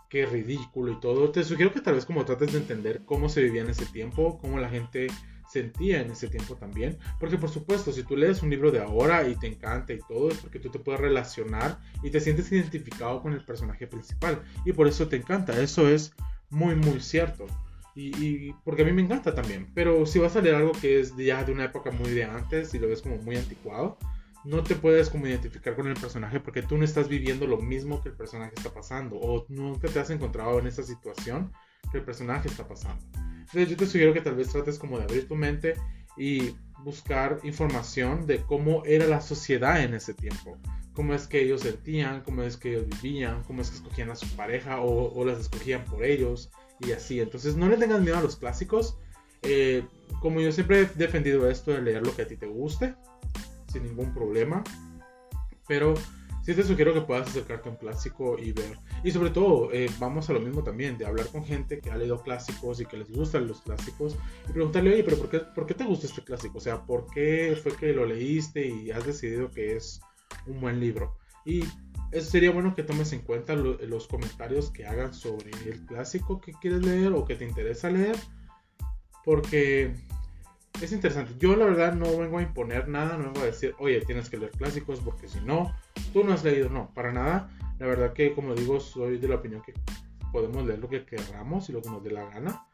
qué 0.10 0.25
ridículo 0.25 0.91
y 0.91 1.00
todo, 1.00 1.31
te 1.31 1.43
sugiero 1.43 1.71
que 1.71 1.79
tal 1.79 1.95
vez 1.95 2.05
como 2.05 2.25
trates 2.25 2.51
de 2.51 2.60
entender 2.60 3.03
cómo 3.05 3.29
se 3.29 3.43
vivía 3.43 3.62
en 3.62 3.69
ese 3.69 3.86
tiempo, 3.86 4.39
cómo 4.39 4.60
la 4.60 4.69
gente 4.69 5.07
sentía 5.51 6.01
en 6.01 6.12
ese 6.12 6.27
tiempo 6.27 6.55
también. 6.55 6.98
Porque 7.19 7.38
por 7.38 7.50
supuesto, 7.50 7.91
si 7.91 8.03
tú 8.03 8.15
lees 8.15 8.41
un 8.41 8.50
libro 8.50 8.71
de 8.71 8.79
ahora 8.79 9.27
y 9.27 9.36
te 9.36 9.48
encanta 9.48 9.93
y 9.93 10.00
todo, 10.00 10.29
es 10.29 10.38
porque 10.38 10.60
tú 10.60 10.69
te 10.69 10.79
puedes 10.79 11.01
relacionar 11.01 11.79
y 12.03 12.10
te 12.10 12.19
sientes 12.19 12.51
identificado 12.51 13.21
con 13.21 13.33
el 13.33 13.43
personaje 13.43 13.88
principal. 13.88 14.43
Y 14.65 14.74
por 14.74 14.88
eso 14.88 15.07
te 15.07 15.17
encanta. 15.17 15.62
Eso 15.62 15.88
es 15.89 16.13
muy, 16.50 16.75
muy 16.75 17.01
cierto. 17.01 17.45
Y, 17.93 18.53
porque 18.63 18.83
a 18.83 18.86
mí 18.86 18.93
me 18.93 19.01
encanta 19.01 19.36
también. 19.36 19.69
Pero 19.75 20.05
si 20.05 20.19
vas 20.19 20.36
a 20.36 20.41
leer 20.41 20.55
algo 20.55 20.71
que 20.71 21.00
es 21.00 21.15
ya 21.17 21.43
de 21.43 21.51
una 21.51 21.65
época 21.65 21.91
muy 21.91 22.12
de 22.12 22.24
antes 22.24 22.74
y 22.74 22.79
lo 22.79 22.88
ves 22.88 23.01
como 23.01 23.17
muy 23.17 23.36
anticuado, 23.36 23.98
no 24.43 24.63
te 24.63 24.75
puedes 24.75 25.10
como 25.10 25.27
identificar 25.27 25.75
con 25.75 25.88
el 25.88 25.93
personaje 25.93 26.39
porque 26.39 26.63
tú 26.63 26.77
no 26.77 26.83
estás 26.83 27.07
viviendo 27.07 27.45
lo 27.45 27.57
mismo 27.57 28.01
que 28.01 28.10
el 28.10 28.15
personaje 28.15 28.53
está 28.55 28.74
pasando 28.74 29.17
o 29.17 29.45
nunca 29.50 29.88
te 29.88 30.00
has 30.00 30.10
encontrado 30.10 30.60
en 30.60 30.67
esa 30.67 30.83
situación 30.83 31.51
que 31.91 32.00
el 32.00 32.03
personaje 32.03 32.48
está 32.48 32.67
pasando. 32.67 33.03
Entonces 33.15 33.69
yo 33.69 33.77
te 33.77 33.86
sugiero 33.86 34.13
que 34.13 34.21
tal 34.21 34.36
vez 34.36 34.50
trates 34.50 34.79
como 34.79 34.98
de 34.98 35.03
abrir 35.03 35.27
tu 35.27 35.36
mente 35.36 35.75
y 36.17 36.55
buscar 36.83 37.39
información 37.43 38.25
de 38.25 38.41
cómo 38.41 38.83
era 38.86 39.05
la 39.07 39.21
sociedad 39.21 39.83
en 39.83 39.93
ese 39.93 40.13
tiempo. 40.13 40.57
Cómo 40.93 41.13
es 41.13 41.27
que 41.27 41.41
ellos 41.41 41.62
sentían, 41.62 42.21
cómo 42.21 42.43
es 42.43 42.57
que 42.57 42.71
ellos 42.71 42.88
vivían, 43.01 43.43
cómo 43.43 43.62
es 43.62 43.69
que 43.69 43.77
escogían 43.77 44.10
a 44.10 44.15
su 44.15 44.27
pareja 44.36 44.81
o, 44.81 45.24
las 45.24 45.39
escogían 45.39 45.86
por 45.86 46.03
ellos 46.03 46.50
y 46.79 46.91
así. 46.91 47.21
Entonces 47.21 47.55
no 47.55 47.69
le 47.69 47.77
tengas 47.77 48.01
miedo 48.01 48.17
a 48.17 48.21
los 48.21 48.36
clásicos. 48.36 48.98
Eh, 49.43 49.83
como 50.19 50.41
yo 50.41 50.51
siempre 50.51 50.81
he 50.81 50.86
defendido 50.86 51.50
esto 51.50 51.71
de 51.71 51.81
leer 51.81 52.05
lo 52.05 52.15
que 52.15 52.24
a 52.24 52.27
ti 52.27 52.36
te 52.36 52.45
guste, 52.45 52.95
sin 53.71 53.83
ningún 53.83 54.13
problema. 54.13 54.63
Pero 55.67 55.93
sí 56.43 56.53
te 56.53 56.63
sugiero 56.63 56.93
que 56.93 57.01
puedas 57.01 57.29
acercarte 57.29 57.69
a 57.69 57.71
un 57.71 57.77
clásico 57.77 58.37
y 58.37 58.51
ver. 58.51 58.77
Y 59.03 59.11
sobre 59.11 59.29
todo, 59.29 59.71
eh, 59.71 59.89
vamos 59.99 60.29
a 60.29 60.33
lo 60.33 60.39
mismo 60.39 60.63
también, 60.63 60.97
de 60.97 61.05
hablar 61.05 61.27
con 61.27 61.45
gente 61.45 61.79
que 61.79 61.91
ha 61.91 61.97
leído 61.97 62.21
clásicos 62.21 62.81
y 62.81 62.85
que 62.85 62.97
les 62.97 63.11
gustan 63.11 63.47
los 63.47 63.61
clásicos 63.61 64.15
y 64.49 64.51
preguntarle, 64.51 64.93
oye, 64.93 65.03
pero 65.03 65.17
¿por 65.17 65.29
qué, 65.29 65.39
por 65.39 65.65
qué 65.65 65.73
te 65.73 65.85
gusta 65.85 66.07
este 66.07 66.23
clásico? 66.23 66.57
O 66.57 66.61
sea, 66.61 66.85
¿por 66.85 67.05
qué 67.07 67.57
fue 67.61 67.75
que 67.75 67.93
lo 67.93 68.05
leíste 68.05 68.67
y 68.67 68.91
has 68.91 69.05
decidido 69.05 69.51
que 69.51 69.75
es 69.75 70.01
un 70.47 70.59
buen 70.59 70.79
libro? 70.79 71.15
Y 71.45 71.63
eso 72.11 72.29
sería 72.29 72.51
bueno 72.51 72.75
que 72.75 72.83
tomes 72.83 73.13
en 73.13 73.21
cuenta 73.21 73.55
los 73.55 74.07
comentarios 74.07 74.69
que 74.69 74.85
hagan 74.85 75.13
sobre 75.13 75.51
el 75.65 75.85
clásico 75.85 76.41
que 76.41 76.51
quieres 76.53 76.85
leer 76.85 77.13
o 77.13 77.25
que 77.25 77.35
te 77.35 77.45
interesa 77.45 77.89
leer. 77.89 78.17
Porque 79.23 79.93
es 80.81 80.91
interesante. 80.91 81.33
Yo 81.38 81.55
la 81.55 81.65
verdad 81.65 81.93
no 81.93 82.17
vengo 82.17 82.39
a 82.39 82.41
imponer 82.41 82.88
nada, 82.88 83.17
no 83.17 83.25
vengo 83.25 83.41
a 83.41 83.45
decir, 83.45 83.75
oye, 83.79 84.01
tienes 84.01 84.29
que 84.29 84.38
leer 84.38 84.51
clásicos 84.51 85.00
porque 85.00 85.27
si 85.27 85.39
no, 85.41 85.75
tú 86.13 86.23
no 86.23 86.33
has 86.33 86.43
leído, 86.43 86.69
no, 86.69 86.91
para 86.93 87.11
nada. 87.11 87.50
La 87.79 87.88
verdad 87.88 88.13
que, 88.13 88.33
como 88.33 88.55
digo, 88.55 88.79
soy 88.79 89.17
de 89.17 89.27
la 89.27 89.35
opinión 89.35 89.61
que 89.61 89.73
podemos 90.31 90.65
leer 90.65 90.79
lo 90.79 90.89
que 90.89 91.05
queramos 91.05 91.69
y 91.69 91.73
lo 91.73 91.81
que 91.81 91.89
nos 91.89 92.03
dé 92.03 92.11
la 92.11 92.25
gana. 92.25 92.65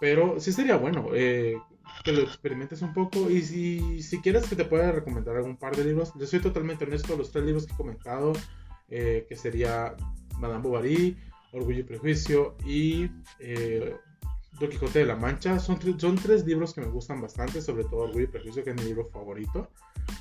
Pero 0.00 0.40
sí 0.40 0.52
sería 0.52 0.76
bueno 0.76 1.08
eh, 1.12 1.56
que 2.04 2.12
lo 2.12 2.22
experimentes 2.22 2.82
un 2.82 2.92
poco. 2.92 3.30
Y 3.30 3.42
si, 3.42 4.02
si 4.02 4.20
quieres 4.20 4.46
que 4.46 4.56
te 4.56 4.64
pueda 4.64 4.92
recomendar 4.92 5.36
algún 5.36 5.56
par 5.56 5.76
de 5.76 5.84
libros, 5.84 6.14
les 6.16 6.30
soy 6.30 6.40
totalmente 6.40 6.84
honesto, 6.84 7.16
los 7.16 7.30
tres 7.30 7.44
libros 7.44 7.66
que 7.66 7.74
he 7.74 7.76
comentado, 7.76 8.32
eh, 8.88 9.26
que 9.28 9.36
sería 9.36 9.94
Madame 10.38 10.62
Bovary, 10.62 11.16
Orgullo 11.52 11.80
y 11.80 11.84
Prejuicio 11.84 12.56
y 12.66 13.10
eh, 13.38 13.96
Don 14.58 14.70
Quijote 14.70 15.00
de 15.00 15.06
la 15.06 15.16
Mancha. 15.16 15.58
Son, 15.58 15.78
son 15.98 16.16
tres 16.16 16.44
libros 16.44 16.74
que 16.74 16.80
me 16.80 16.86
gustan 16.88 17.20
bastante, 17.20 17.60
sobre 17.60 17.84
todo 17.84 18.00
Orgullo 18.00 18.24
y 18.24 18.28
Prejuicio, 18.28 18.64
que 18.64 18.70
es 18.70 18.76
mi 18.76 18.84
libro 18.84 19.08
favorito. 19.12 19.70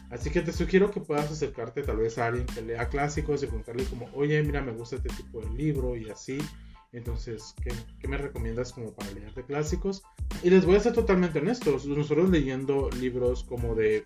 Así 0.09 0.29
que 0.29 0.41
te 0.41 0.53
sugiero 0.53 0.91
que 0.91 1.01
puedas 1.01 1.31
acercarte 1.31 1.83
tal 1.83 1.97
vez 1.97 2.17
a 2.17 2.27
alguien 2.27 2.45
que 2.45 2.61
lea 2.61 2.87
clásicos 2.89 3.43
y 3.43 3.47
preguntarle 3.47 3.85
como, 3.85 4.09
oye, 4.13 4.41
mira, 4.43 4.61
me 4.61 4.71
gusta 4.71 4.97
este 4.97 5.09
tipo 5.09 5.41
de 5.41 5.49
libro 5.51 5.95
y 5.95 6.09
así. 6.09 6.39
Entonces, 6.91 7.55
¿qué, 7.63 7.71
¿qué, 7.99 8.07
me 8.07 8.17
recomiendas 8.17 8.71
como 8.71 8.93
para 8.93 9.11
leer 9.11 9.33
de 9.33 9.43
clásicos? 9.43 10.03
Y 10.43 10.51
les 10.51 10.65
voy 10.65 10.75
a 10.75 10.79
ser 10.79 10.93
totalmente 10.93 11.39
honestos. 11.39 11.85
Nosotros 11.87 12.29
leyendo 12.29 12.89
libros 12.91 13.43
como 13.43 13.73
de 13.73 14.05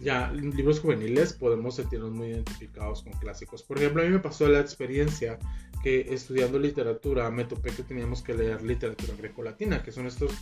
ya 0.00 0.30
libros 0.32 0.80
juveniles 0.80 1.32
podemos 1.32 1.76
sentirnos 1.76 2.10
muy 2.10 2.28
identificados 2.28 3.02
con 3.02 3.12
clásicos. 3.14 3.62
Por 3.62 3.78
ejemplo, 3.78 4.02
a 4.02 4.04
mí 4.04 4.10
me 4.10 4.18
pasó 4.18 4.48
la 4.48 4.60
experiencia 4.60 5.38
que 5.82 6.12
estudiando 6.12 6.58
literatura 6.58 7.30
me 7.30 7.44
topé 7.44 7.70
que 7.70 7.82
teníamos 7.82 8.22
que 8.22 8.34
leer 8.34 8.62
literatura 8.62 9.14
grecolatina, 9.16 9.82
que 9.82 9.92
son 9.92 10.06
estos, 10.06 10.32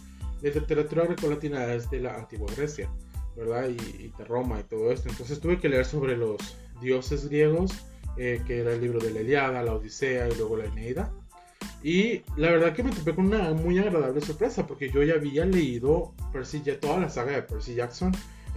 literatura 0.43 1.05
grecolatina 1.05 1.73
es 1.75 1.91
de 1.91 2.01
la 2.01 2.17
antigua 2.17 2.51
Grecia, 2.57 2.91
¿verdad? 3.37 3.69
Y, 3.69 4.13
de 4.17 4.25
Roma 4.25 4.61
y 4.61 4.65
todo 4.65 4.91
esto. 4.91 5.09
Entonces 5.09 5.41
tuve 5.41 5.59
que 5.59 5.69
leer 5.69 5.85
sobre 5.85 6.17
los 6.17 6.39
dioses 6.81 7.29
griegos, 7.29 7.73
eh, 8.17 8.43
que 8.47 8.61
era 8.61 8.73
el 8.73 8.81
libro 8.81 8.99
de 9.01 9.11
la 9.11 9.21
Iliada, 9.21 9.63
la 9.63 9.75
Odisea 9.75 10.29
y 10.29 10.35
luego 10.37 10.57
la 10.57 10.67
Eneida. 10.67 11.13
Y 11.83 12.23
la 12.37 12.51
verdad 12.51 12.73
que 12.73 12.83
me 12.83 12.91
topé 12.91 13.15
con 13.15 13.27
una 13.27 13.53
muy 13.53 13.79
agradable 13.79 14.21
sorpresa, 14.21 14.67
porque 14.67 14.91
yo 14.91 15.03
ya 15.03 15.15
había 15.15 15.45
leído 15.45 16.15
Percy, 16.33 16.63
ya 16.65 16.81
toda 16.81 16.99
la 16.99 17.11
saga 17.11 17.33
de 17.33 17.43
Percy 17.43 17.75
Jackson 17.75 18.13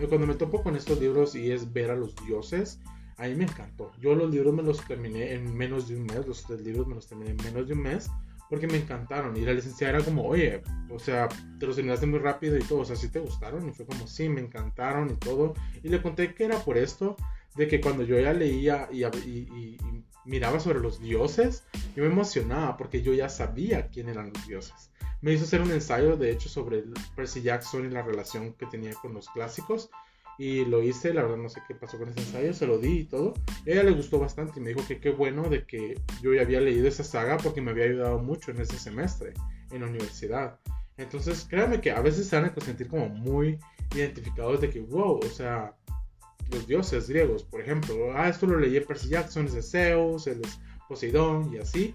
cuando 0.06 0.27
me 0.27 0.36
topo 0.36 0.62
con 0.62 0.75
estos 0.75 1.00
libros 1.00 1.34
y 1.34 1.51
es 1.51 1.74
ver 1.74 1.89
a 1.89 1.96
los 1.96 2.16
dioses, 2.25 2.80
a 3.18 3.27
mí 3.27 3.36
me 3.36 3.46
encantó. 3.46 3.92
Yo 4.00 4.13
los 4.13 4.30
libros 4.30 4.54
me 4.54 4.62
los 4.62 4.86
terminé 4.86 5.34
en 5.34 5.56
menos 5.56 5.88
de 5.88 5.96
un 5.96 6.04
mes, 6.04 6.27
los 6.27 6.44
tres 6.44 6.62
libros 6.62 6.86
me 6.88 6.96
los 6.96 7.08
terminé 7.08 7.32
en 7.32 7.38
menos 7.38 7.68
de 7.68 7.74
un 7.74 7.82
mes 7.82 8.10
porque 8.50 8.68
me 8.68 8.77
encantaron. 8.77 9.36
Y 9.36 9.42
la 9.42 9.54
licenciada 9.54 9.96
era 9.96 10.06
como, 10.06 10.25
oye, 10.25 10.62
o 10.89 11.00
sea, 11.00 11.27
te 11.60 11.66
los 11.66 11.75
terminaste 11.75 12.06
muy 12.06 12.20
rápido 12.20 12.58
y 12.58 12.62
todo, 12.62 12.80
o 12.80 12.86
sea, 12.86 12.96
¿sí 12.96 13.10
te 13.10 13.20
gustaron? 13.20 13.68
Y 13.68 13.74
fue 13.74 13.86
como, 13.86 14.08
sí, 14.08 14.30
me 14.30 14.42
encantaron 14.42 15.10
y 15.10 15.16
todo. 15.16 15.54
Y 15.84 15.89
le 15.89 16.01
conté 16.01 16.34
que 16.34 16.46
era 16.46 16.58
por 16.60 16.77
esto, 16.77 17.16
de 17.57 17.67
que 17.67 17.81
cuando 17.81 18.03
yo 18.03 18.19
ya 18.19 18.33
leía 18.33 18.89
y, 18.91 19.77
miraba 20.25 20.59
sobre 20.59 20.79
los 20.79 20.99
dioses, 20.99 21.63
yo 21.95 22.03
me 22.03 22.09
emocionaba 22.09 22.77
porque 22.77 23.01
yo 23.01 23.13
ya 23.13 23.29
sabía 23.29 23.87
quién 23.87 24.09
eran 24.09 24.31
los 24.33 24.47
dioses 24.47 24.91
me 25.21 25.33
hizo 25.33 25.45
hacer 25.45 25.61
un 25.61 25.71
ensayo, 25.71 26.15
de 26.15 26.31
hecho, 26.31 26.49
sobre 26.49 26.83
Percy 27.15 27.41
Jackson 27.41 27.85
y 27.85 27.89
la 27.89 28.01
relación 28.01 28.53
que 28.53 28.65
tenía 28.67 28.93
con 28.93 29.13
los 29.13 29.29
clásicos. 29.29 29.89
Y 30.39 30.65
lo 30.65 30.83
hice, 30.83 31.15
la 31.15 31.23
verdad 31.23 31.37
no 31.37 31.49
sé 31.49 31.61
qué 31.67 31.73
pasó 31.73 31.97
con 31.97 32.09
ese 32.09 32.19
ensayo, 32.19 32.53
se 32.53 32.67
lo 32.67 32.77
di 32.77 32.99
y 32.99 33.03
todo. 33.05 33.33
ella 33.65 33.81
le 33.81 33.91
gustó 33.91 34.19
bastante 34.19 34.59
y 34.59 34.63
me 34.63 34.69
dijo 34.69 34.87
que 34.87 34.99
qué 34.99 35.09
bueno 35.09 35.49
de 35.49 35.65
que 35.65 35.99
yo 36.21 36.31
ya 36.31 36.41
había 36.41 36.61
leído 36.61 36.87
esa 36.87 37.03
saga 37.03 37.37
porque 37.37 37.59
me 37.59 37.71
había 37.71 37.85
ayudado 37.85 38.19
mucho 38.19 38.51
en 38.51 38.61
ese 38.61 38.77
semestre 38.77 39.33
en 39.71 39.81
la 39.81 39.87
universidad. 39.87 40.59
Entonces, 40.97 41.47
créanme 41.49 41.81
que 41.81 41.89
a 41.89 42.01
veces 42.01 42.27
se 42.27 42.35
van 42.35 42.45
a 42.45 42.61
sentir 42.63 42.87
como 42.87 43.09
muy 43.09 43.57
identificados 43.95 44.61
de 44.61 44.69
que, 44.69 44.79
wow, 44.79 45.19
o 45.19 45.29
sea, 45.29 45.75
los 46.51 46.68
dioses 46.68 47.10
griegos, 47.10 47.44
por 47.44 47.62
ejemplo, 47.62 48.12
ah, 48.16 48.30
esto 48.30 48.48
lo 48.48 48.60
leí 48.60 48.77
en 48.77 48.86
Percy 48.86 49.10
Jackson, 49.10 49.46
es 49.46 49.54
de 49.54 49.62
Zeus, 49.62 50.27
es 50.27 50.38
Poseidón 50.88 51.54
y 51.54 51.58
así. 51.58 51.94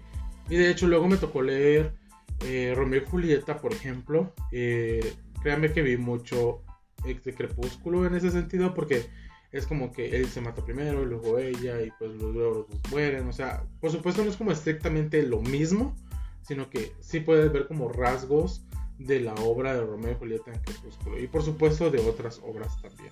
Y 0.49 0.57
de 0.57 0.69
hecho 0.69 0.87
luego 0.87 1.07
me 1.07 1.17
tocó 1.17 1.41
leer 1.41 1.93
eh, 2.41 2.73
Romeo 2.75 3.01
y 3.01 3.05
Julieta, 3.05 3.57
por 3.57 3.73
ejemplo, 3.73 4.33
eh, 4.51 5.13
créanme 5.41 5.71
que 5.71 5.81
vi 5.81 5.97
mucho 5.97 6.61
de 7.03 7.33
Crepúsculo 7.33 8.05
en 8.05 8.15
ese 8.15 8.31
sentido 8.31 8.73
porque 8.73 9.05
es 9.51 9.67
como 9.67 9.91
que 9.91 10.15
él 10.15 10.27
se 10.27 10.41
mata 10.41 10.63
primero 10.65 11.03
y 11.03 11.05
luego 11.05 11.37
ella 11.37 11.81
y 11.81 11.91
pues 11.99 12.11
luego 12.15 12.67
los 12.69 12.91
mueren. 12.91 13.27
O 13.27 13.33
sea, 13.33 13.63
por 13.79 13.91
supuesto 13.91 14.23
no 14.23 14.31
es 14.31 14.37
como 14.37 14.51
estrictamente 14.51 15.21
lo 15.23 15.41
mismo, 15.41 15.95
sino 16.41 16.69
que 16.69 16.93
sí 16.99 17.19
puedes 17.19 17.51
ver 17.51 17.67
como 17.67 17.89
rasgos 17.89 18.65
de 18.97 19.19
la 19.19 19.33
obra 19.35 19.73
de 19.73 19.85
Romeo 19.85 20.11
y 20.11 20.15
Julieta 20.15 20.51
en 20.51 20.59
Crepúsculo 20.61 21.19
y 21.19 21.27
por 21.27 21.43
supuesto 21.43 21.89
de 21.89 21.99
otras 21.99 22.39
obras 22.43 22.79
también, 22.81 23.11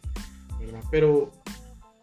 Pero 0.90 1.32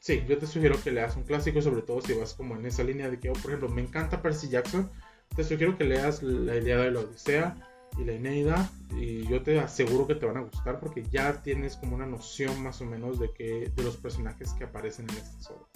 sí, 0.01 0.25
yo 0.29 0.39
te 0.39 0.47
sugiero 0.47 0.81
que 0.83 0.91
leas 0.91 1.17
un 1.17 1.25
clásico, 1.25 1.61
sobre 1.61 1.83
todo 1.83 2.01
si 2.01 2.15
vas 2.15 2.35
como 2.35 2.57
en 2.57 2.67
esa 2.67 2.83
línea 2.83 3.11
de 3.11 3.19
que, 3.19 3.31
oh, 3.31 3.35
por 3.35 3.51
ejemplo, 3.51 3.69
me 3.69 3.83
encanta 3.83 4.23
Percy 4.23 4.49
Jackson, 4.49 4.91
te 5.35 5.45
sugiero 5.45 5.77
que 5.77 5.85
leas 5.85 6.23
la 6.23 6.57
Ilíada 6.57 6.85
de 6.85 6.91
la 6.93 7.01
Odisea 7.01 7.57
y 7.99 8.05
la 8.05 8.13
Eneida 8.13 8.71
y 8.97 9.27
yo 9.27 9.43
te 9.43 9.59
aseguro 9.61 10.07
que 10.07 10.15
te 10.15 10.27
van 10.27 10.37
a 10.37 10.43
gustar 10.43 10.79
porque 10.81 11.05
ya 11.11 11.43
tienes 11.43 11.77
como 11.77 11.97
una 11.97 12.07
noción 12.07 12.63
más 12.63 12.81
o 12.81 12.87
menos 12.87 13.19
de 13.19 13.33
que 13.33 13.73
de 13.75 13.83
los 13.83 13.97
personajes 13.97 14.53
que 14.55 14.65
aparecen 14.65 15.07
en 15.11 15.17
estas 15.17 15.51
obras. 15.51 15.69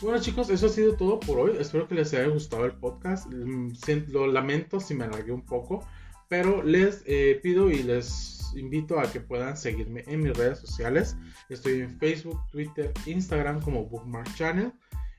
Bueno 0.00 0.20
chicos, 0.20 0.48
eso 0.48 0.66
ha 0.66 0.70
sido 0.70 0.94
todo 0.94 1.20
por 1.20 1.38
hoy. 1.38 1.56
Espero 1.58 1.86
que 1.86 1.94
les 1.94 2.14
haya 2.14 2.28
gustado 2.28 2.64
el 2.64 2.72
podcast. 2.72 3.26
Mm, 3.26 3.72
lo 4.08 4.26
lamento 4.26 4.80
si 4.80 4.94
me 4.94 5.04
alargué 5.04 5.32
un 5.32 5.44
poco, 5.44 5.84
pero 6.30 6.62
les 6.62 7.02
eh, 7.06 7.40
pido 7.42 7.70
y 7.72 7.82
les 7.82 8.52
invito 8.54 9.00
a 9.00 9.10
que 9.10 9.20
puedan 9.20 9.56
seguirme 9.56 10.04
en 10.06 10.22
mis 10.22 10.36
redes 10.36 10.60
sociales. 10.60 11.16
Estoy 11.48 11.80
en 11.80 11.98
Facebook, 11.98 12.40
Twitter, 12.52 12.92
Instagram 13.04 13.60
como 13.60 13.84
Bookmark 13.84 14.32
Channel. 14.36 14.72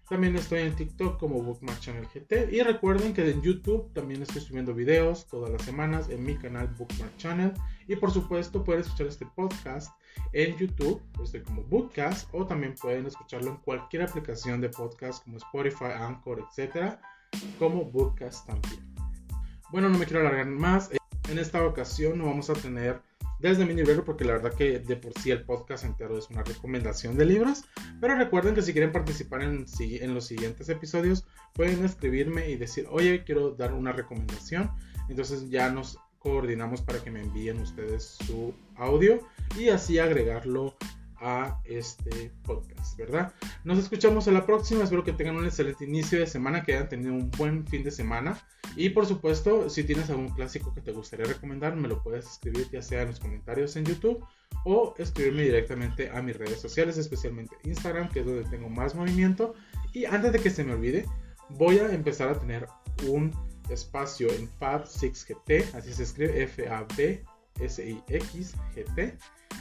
También 0.08 0.38
estoy 0.38 0.62
en 0.62 0.74
TikTok 0.74 1.20
como 1.20 1.42
Bookmark 1.42 1.80
Channel 1.82 2.08
GT. 2.08 2.54
Y 2.54 2.62
recuerden 2.62 3.14
que 3.14 3.30
en 3.30 3.42
YouTube 3.42 3.92
también 3.94 4.22
estoy 4.22 4.42
subiendo 4.42 4.74
videos 4.74 5.28
todas 5.28 5.52
las 5.52 5.62
semanas 5.64 6.10
en 6.10 6.24
mi 6.24 6.38
canal 6.38 6.68
Bookmark 6.78 7.18
Channel. 7.18 7.52
Y 7.90 7.98
por 7.98 8.12
supuesto 8.12 8.64
pueden 8.64 8.82
escuchar 8.82 9.08
este 9.08 9.26
podcast 9.36 9.92
en 10.32 10.56
YouTube, 10.58 11.02
estoy 11.22 11.42
como 11.42 11.64
Bookcast, 11.64 12.30
o 12.34 12.46
también 12.46 12.76
pueden 12.82 13.06
escucharlo 13.06 13.52
en 13.52 13.58
cualquier 13.58 14.04
aplicación 14.04 14.62
de 14.62 14.70
podcast 14.70 15.26
como 15.26 15.38
Spotify, 15.38 15.92
Anchor, 15.94 16.48
etc. 16.58 16.96
Como 17.60 17.84
Bookcast 17.84 18.48
también. 18.48 18.92
Bueno, 19.72 19.88
no 19.88 19.98
me 19.98 20.06
quiero 20.06 20.22
alargar 20.22 20.48
más. 20.48 20.90
En 21.32 21.40
esta 21.40 21.66
ocasión 21.66 22.20
no 22.20 22.26
vamos 22.26 22.50
a 22.50 22.54
tener 22.54 23.00
desde 23.40 23.66
mi 23.66 23.74
nivel, 23.74 24.04
porque 24.04 24.26
la 24.26 24.34
verdad 24.34 24.54
que 24.54 24.80
de 24.80 24.98
por 24.98 25.14
sí 25.14 25.32
el 25.32 25.46
podcast 25.46 25.86
entero 25.86 26.18
es 26.18 26.30
una 26.30 26.44
recomendación 26.44 27.18
de 27.18 27.24
libros. 27.24 27.64
Pero 28.02 28.16
recuerden 28.16 28.54
que 28.54 28.62
si 28.62 28.74
quieren 28.74 28.92
participar 28.92 29.42
en, 29.42 29.66
en 29.80 30.14
los 30.14 30.26
siguientes 30.26 30.68
episodios, 30.68 31.26
pueden 31.54 31.86
escribirme 31.86 32.50
y 32.50 32.58
decir, 32.58 32.86
oye, 32.90 33.24
quiero 33.24 33.52
dar 33.52 33.74
una 33.74 33.94
recomendación. 33.94 34.72
Entonces 35.08 35.50
ya 35.50 35.70
nos 35.70 35.98
coordinamos 36.20 36.82
para 36.82 37.02
que 37.02 37.12
me 37.12 37.22
envíen 37.22 37.62
ustedes 37.62 38.18
su 38.28 38.54
audio 38.76 39.22
y 39.58 39.70
así 39.70 40.00
agregarlo 40.00 40.76
a 41.22 41.62
este 41.66 42.32
podcast, 42.44 42.98
¿verdad? 42.98 43.34
Nos 43.64 43.78
escuchamos 43.78 44.28
en 44.28 44.34
la 44.34 44.46
próxima, 44.46 44.84
espero 44.84 45.04
que 45.04 45.14
tengan 45.14 45.38
un 45.38 45.46
excelente 45.46 45.86
inicio 45.86 46.20
de 46.20 46.28
semana, 46.28 46.64
que 46.64 46.74
hayan 46.74 46.90
tenido 46.90 47.14
un 47.14 47.30
buen 47.32 47.66
fin 47.68 47.84
de 47.84 47.92
semana 47.92 48.42
y 48.76 48.90
por 48.90 49.06
supuesto, 49.06 49.70
si 49.70 49.84
tienes 49.84 50.10
algún 50.10 50.30
clásico 50.30 50.74
que 50.74 50.82
te 50.82 50.92
gustaría 50.92 51.26
recomendar, 51.26 51.76
me 51.76 51.88
lo 51.88 52.02
puedes 52.02 52.26
escribir 52.26 52.70
ya 52.72 52.82
sea 52.82 53.02
en 53.02 53.10
los 53.10 53.20
comentarios 53.20 53.76
en 53.76 53.86
YouTube 53.86 54.26
o 54.64 54.96
escribirme 54.98 55.44
directamente 55.44 56.10
a 56.10 56.22
mis 56.22 56.38
redes 56.38 56.60
sociales, 56.60 56.98
especialmente 56.98 57.56
Instagram, 57.64 58.10
que 58.10 58.22
es 58.22 58.26
donde 58.26 58.50
tengo 58.50 58.70
más 58.70 58.96
movimiento. 58.96 59.54
Y 59.94 60.06
antes 60.06 60.32
de 60.32 60.40
que 60.40 60.50
se 60.50 60.64
me 60.64 60.74
olvide, 60.74 61.06
voy 61.50 61.80
a 61.80 61.92
empezar 61.92 62.30
a 62.30 62.40
tener 62.40 62.68
un 63.08 63.32
espacio 63.70 64.30
en 64.32 64.50
Fab6GT, 64.60 65.74
así 65.74 65.94
se 65.94 66.04
escribe 66.04 66.44
F-A-B 66.44 67.24
S-I-X-G-T. 67.60 69.18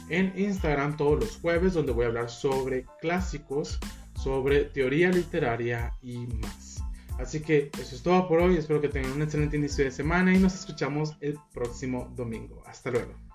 En 0.09 0.33
Instagram 0.37 0.97
todos 0.97 1.19
los 1.19 1.37
jueves, 1.37 1.73
donde 1.73 1.91
voy 1.91 2.05
a 2.05 2.07
hablar 2.07 2.29
sobre 2.29 2.85
clásicos, 2.99 3.79
sobre 4.15 4.65
teoría 4.65 5.09
literaria 5.09 5.93
y 6.01 6.27
más. 6.27 6.83
Así 7.19 7.41
que 7.41 7.69
eso 7.79 7.95
es 7.95 8.01
todo 8.01 8.27
por 8.27 8.39
hoy. 8.39 8.57
Espero 8.57 8.81
que 8.81 8.89
tengan 8.89 9.11
un 9.11 9.21
excelente 9.21 9.57
inicio 9.57 9.83
de 9.85 9.91
semana 9.91 10.33
y 10.33 10.39
nos 10.39 10.55
escuchamos 10.55 11.15
el 11.21 11.37
próximo 11.53 12.11
domingo. 12.15 12.63
Hasta 12.65 12.89
luego. 12.91 13.30